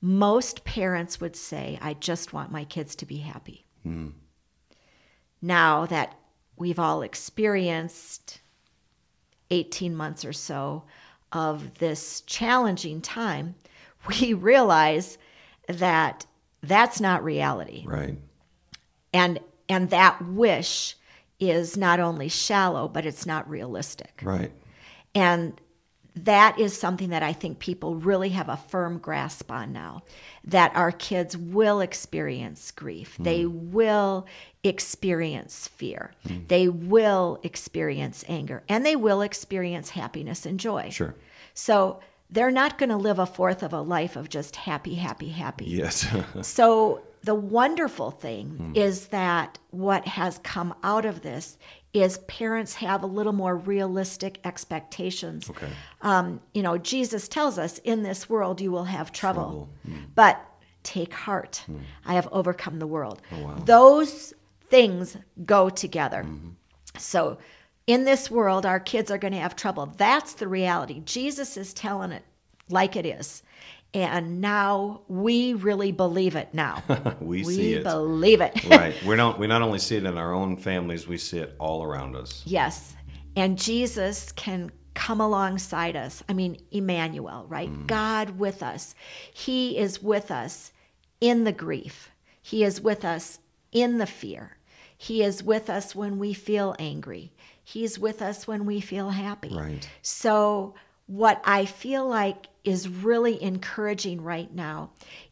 [0.00, 3.66] most parents would say, I just want my kids to be happy.
[5.42, 6.16] Now that
[6.56, 8.40] we've all experienced
[9.50, 10.84] 18 months or so
[11.32, 13.54] of this challenging time,
[14.20, 15.18] we realize
[15.68, 16.26] that
[16.62, 17.84] that's not reality.
[17.86, 18.18] Right.
[19.12, 20.96] And and that wish
[21.40, 24.20] is not only shallow, but it's not realistic.
[24.22, 24.50] Right.
[25.14, 25.60] And
[26.24, 30.02] that is something that I think people really have a firm grasp on now
[30.44, 33.16] that our kids will experience grief.
[33.16, 33.22] Hmm.
[33.22, 34.26] They will
[34.64, 36.12] experience fear.
[36.26, 36.38] Hmm.
[36.48, 38.64] They will experience anger.
[38.68, 40.90] And they will experience happiness and joy.
[40.90, 41.14] Sure.
[41.54, 45.30] So they're not going to live a fourth of a life of just happy, happy,
[45.30, 45.66] happy.
[45.66, 46.06] Yes.
[46.42, 48.72] So the wonderful thing hmm.
[48.74, 51.58] is that what has come out of this
[51.92, 55.48] is parents have a little more realistic expectations.
[55.50, 55.68] Okay.
[56.02, 59.68] Um, you know, Jesus tells us, "In this world you will have trouble, Trouble.
[59.86, 60.10] Hmm.
[60.14, 60.44] but
[60.82, 61.62] take heart.
[61.66, 61.78] Hmm.
[62.04, 63.54] I have overcome the world." Oh, wow.
[63.64, 64.34] Those
[64.68, 66.22] things go together.
[66.22, 66.50] Mm-hmm.
[66.98, 67.38] So,
[67.86, 69.86] in this world, our kids are going to have trouble.
[69.86, 71.00] That's the reality.
[71.04, 72.22] Jesus is telling it
[72.68, 73.42] like it is.
[73.94, 76.82] And now we really believe it now.
[77.20, 77.84] we, we see it.
[77.84, 78.62] believe it.
[78.64, 78.94] right.
[79.06, 81.82] We don't we not only see it in our own families, we see it all
[81.82, 82.42] around us.
[82.46, 82.94] yes.
[83.36, 86.24] And Jesus can come alongside us.
[86.28, 87.70] I mean, Emmanuel, right?
[87.70, 87.86] Mm.
[87.86, 88.96] God with us.
[89.32, 90.72] He is with us
[91.20, 92.10] in the grief,
[92.42, 93.38] He is with us
[93.72, 94.56] in the fear.
[94.96, 97.32] He is with us when we feel angry.
[97.62, 99.54] He's with us when we feel happy.
[99.54, 99.88] Right.
[100.02, 100.74] So,
[101.06, 104.90] what I feel like is really encouraging right now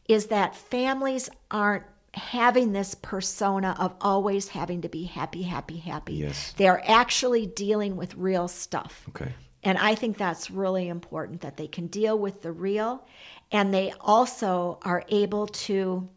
[0.09, 1.83] is that families aren't
[2.15, 6.15] having this persona of always having to be happy, happy, happy.
[6.15, 6.55] Yes.
[6.57, 9.05] They're actually dealing with real stuff.
[9.09, 9.33] Okay.
[9.63, 13.05] And I think that's really important that they can deal with the real
[13.51, 16.09] and they also are able to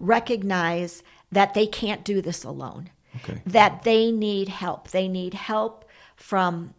[0.00, 2.90] recognize that they can't do this alone.
[3.16, 3.40] Okay.
[3.46, 4.90] That they need help.
[4.90, 5.84] They need help
[6.16, 6.74] from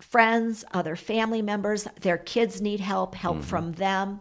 [0.00, 1.86] friends, other family members.
[2.00, 3.46] Their kids need help, help mm-hmm.
[3.46, 4.20] from them.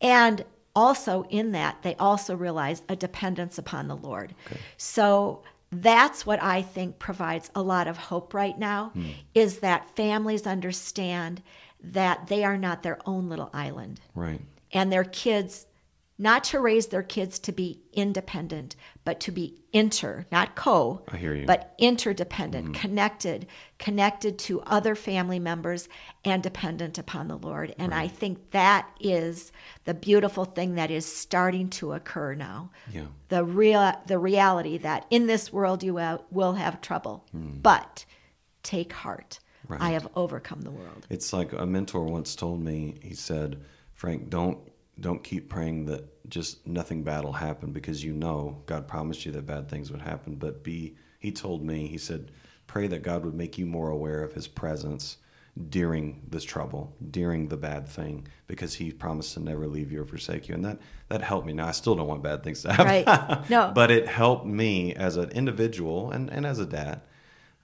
[0.00, 0.44] And
[0.76, 4.34] also in that, they also realize a dependence upon the Lord.
[4.76, 9.10] So that's what I think provides a lot of hope right now hmm.
[9.34, 11.42] is that families understand
[11.82, 14.40] that they are not their own little island Right.
[14.72, 15.66] and their kids
[16.16, 21.16] not to raise their kids to be independent but to be inter not co I
[21.16, 21.46] hear you.
[21.46, 22.80] but interdependent mm-hmm.
[22.80, 23.46] connected
[23.78, 25.88] connected to other family members
[26.24, 29.50] and dependent upon the lord and i think that is
[29.84, 33.06] the beautiful thing that is starting to occur now Yeah.
[33.28, 35.94] the real the reality that in this world you
[36.30, 37.58] will have trouble hmm.
[37.60, 38.04] but
[38.62, 39.80] take heart Right.
[39.80, 41.06] I have overcome the world.
[41.08, 42.98] It's like a mentor once told me.
[43.02, 43.62] He said,
[43.94, 44.58] "Frank, don't
[44.98, 49.32] don't keep praying that just nothing bad will happen because you know God promised you
[49.32, 50.36] that bad things would happen.
[50.36, 51.86] But be." He told me.
[51.86, 52.30] He said,
[52.66, 55.18] "Pray that God would make you more aware of His presence."
[55.68, 60.04] during this trouble, during the bad thing, because he promised to never leave you or
[60.04, 60.54] forsake you.
[60.54, 60.78] And that,
[61.08, 61.52] that helped me.
[61.52, 63.04] Now, I still don't want bad things to happen.
[63.04, 63.50] Right.
[63.50, 63.70] No.
[63.74, 67.02] but it helped me as an individual and, and as a dad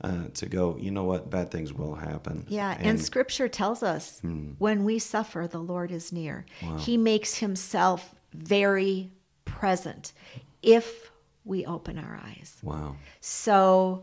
[0.02, 2.44] uh, to go, you know what, bad things will happen.
[2.48, 4.52] Yeah, and, scripture tells us Hmm.
[4.58, 6.46] when we suffer, the Lord is near.
[6.78, 9.10] He makes himself very
[9.44, 10.12] present
[10.62, 11.10] if
[11.44, 12.56] we open our eyes.
[12.62, 12.96] Wow.
[13.20, 14.02] So,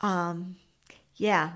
[0.00, 0.56] um,
[1.16, 1.52] yeah,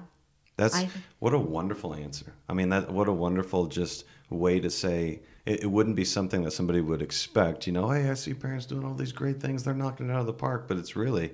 [0.56, 0.88] That's I-
[1.20, 2.32] what a wonderful answer.
[2.48, 6.42] I mean, that what a wonderful just way to say it, it wouldn't be something
[6.42, 7.66] that somebody would expect.
[7.66, 10.20] You know, hey, I see parents doing all these great things; they're knocking it out
[10.20, 10.66] of the park.
[10.68, 11.32] But it's really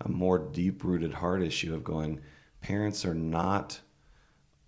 [0.00, 2.20] a more deep-rooted heart issue of going.
[2.60, 3.80] Parents are not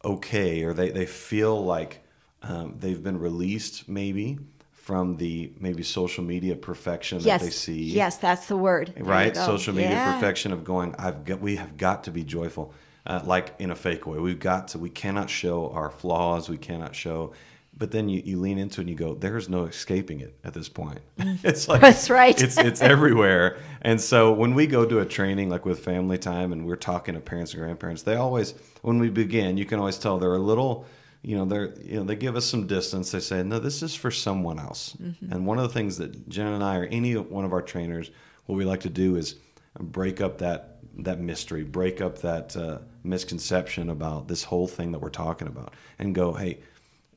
[0.04, 2.04] okay, or they they feel like
[2.42, 4.38] um, they've been released maybe
[4.72, 8.94] from the maybe social media perfection yes, that they see yes, that's the word.
[8.98, 10.12] Right social media Yeah.
[10.14, 12.72] perfection of going i've got we have got to be joyful
[13.04, 16.56] uh, like in a fake way we've got to we cannot show our flaws we
[16.56, 17.34] cannot show
[17.78, 20.52] but then you, you lean into it and you go there's no escaping it at
[20.54, 21.82] this point it's like Mm.
[21.82, 22.42] That's right.
[22.42, 26.52] it's it's everywhere and so when we go to a training like with family time
[26.52, 29.98] and we're talking to parents and grandparents they always when we begin you can always
[29.98, 30.84] tell they're a little
[31.22, 33.94] you know they're you know they give us some distance they say no this is
[33.94, 35.32] for someone else Mm-hmm.
[35.32, 38.10] and one of the things that jen and i or any one of our trainers
[38.46, 39.36] what we like to do is
[39.80, 45.00] break up that that mystery break up that uh, misconception about this whole thing that
[45.00, 46.58] we're talking about and go hey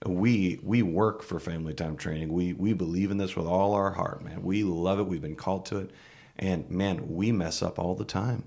[0.06, 2.32] we we work for family time training.
[2.34, 4.42] We we believe in this with all our heart man.
[4.42, 5.04] We love it.
[5.04, 5.92] We've been called to it.
[6.40, 8.44] And man we mess up all the time.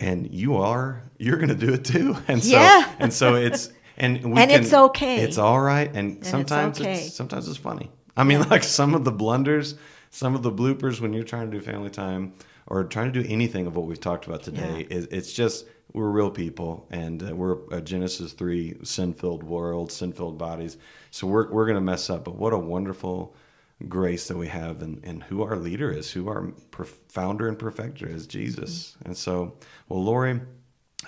[0.00, 2.16] And you are you're going to do it too.
[2.28, 2.92] And so Yeah.
[2.98, 5.18] and so it's and we And can- it's okay.
[5.20, 5.94] it's all right.
[5.94, 6.94] And, it's sometimes okay.
[7.04, 7.90] it's sometimes it's funny.
[8.16, 9.76] I mean like some of the blunders
[10.12, 12.32] some of the bloopers when you're trying to do family time
[12.66, 14.96] or trying to do anything of what we've talked about today Yeah.
[14.96, 20.38] is it's just we're real people and uh, we're a genesis 3 sin-filled world sin-filled
[20.38, 20.76] bodies
[21.10, 23.34] so we're, we're going to mess up but what a wonderful
[23.88, 26.52] grace that we have and, and who our leader is who our
[27.08, 29.56] founder and perfecter is jesus and so
[29.88, 30.40] well lori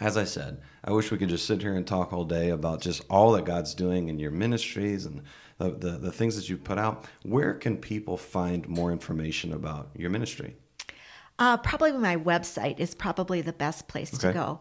[0.00, 2.80] as I said, I wish we could just sit here and talk all day about
[2.80, 5.22] just all that God's doing in your ministries and
[5.58, 7.04] the, the, the things that you put out.
[7.24, 10.56] Where can people find more information about your ministry?
[11.42, 14.60] Uh, probably my website is probably the best place to go.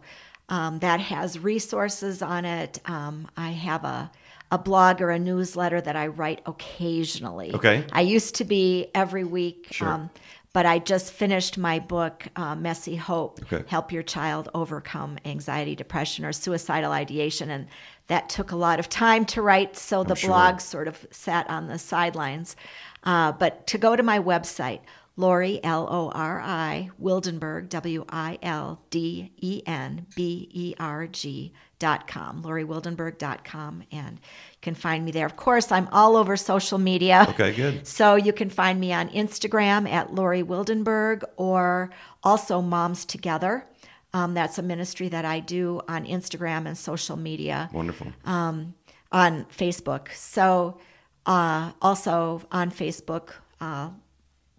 [0.50, 2.80] Um, that has resources on it.
[2.86, 4.12] Um, I have a
[4.50, 7.54] a blog or a newsletter that I write occasionally.
[7.54, 7.86] Okay.
[7.92, 9.68] I used to be every week.
[9.70, 9.88] Sure.
[9.88, 10.10] Um,
[10.54, 13.64] but I just finished my book, uh, Messy Hope Okay.
[13.68, 17.50] Help Your Child Overcome Anxiety, Depression, or Suicidal Ideation.
[17.50, 17.68] And
[18.08, 19.78] that took a lot of time to write.
[19.78, 20.32] So the sure.
[20.32, 22.58] blog sort of sat on the sidelines.
[23.04, 24.82] Uh, but to go to my website,
[25.22, 31.06] Lori, L O R I, Wildenberg, W I L D E N B E R
[31.08, 35.26] G dot com, LoriWildenberg.com, and you can find me there.
[35.26, 37.28] Of course, I'm all over social media.
[37.30, 37.88] Okay, good.
[38.02, 41.92] So you can find me on Instagram at Lori Wildenberg or
[42.24, 43.66] also Moms Together.
[44.14, 48.12] Um, that's a ministry that I do on Instagram and social media Wonderful.
[48.26, 48.74] on
[49.12, 50.12] Facebook.
[50.14, 50.80] So
[51.26, 53.90] uh, also on Facebook, uh,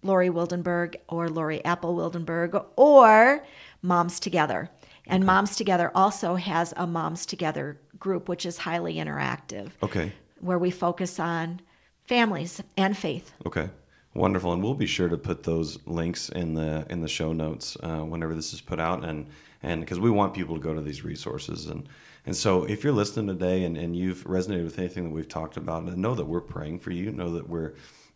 [0.03, 3.45] Lori Wildenberg or Lori Apple Wildenberg or
[3.83, 4.71] Moms Together.
[5.07, 10.13] And Moms Together also has a Moms Together group, which is highly interactive, Okay.
[10.41, 11.61] where we focus on
[12.05, 13.33] families and faith.
[13.47, 13.69] Okay.
[14.15, 17.79] Wonderful, and we'll be sure to put those links in the in the show notes
[17.83, 19.27] uh, whenever this is put out, and
[19.63, 21.89] and because we want people to go to these resources, and
[22.27, 25.57] and so if you're listening today and, and you've resonated with anything that we've talked
[25.57, 27.73] about, and know that we're praying for you, know that we're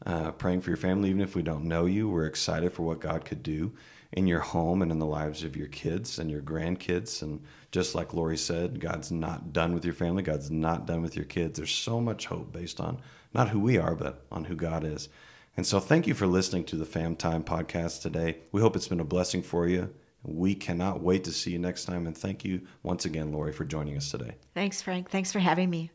[0.07, 3.01] uh, praying for your family, even if we don't know you, we're excited for what
[3.01, 3.73] God could do
[4.13, 7.43] in your home and in the lives of your kids and your grandkids, and
[7.73, 11.25] just like Lori said, God's not done with your family, God's not done with your
[11.25, 11.59] kids.
[11.59, 13.01] There's so much hope based on
[13.35, 15.09] not who we are, but on who God is.
[15.57, 18.39] And so, thank you for listening to the Fam Time podcast today.
[18.53, 19.93] We hope it's been a blessing for you.
[20.23, 22.07] We cannot wait to see you next time.
[22.07, 24.35] And thank you once again, Lori, for joining us today.
[24.55, 25.11] Thanks, Frank.
[25.11, 25.91] Thanks for having me.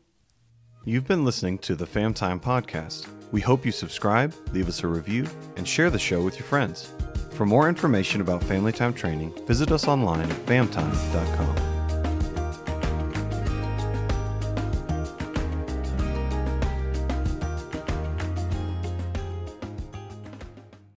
[0.84, 3.06] You've been listening to the Fam Time podcast.
[3.30, 6.92] We hope you subscribe, leave us a review, and share the show with your friends.
[7.30, 11.71] For more information about Family Time Training, visit us online at famtime.com.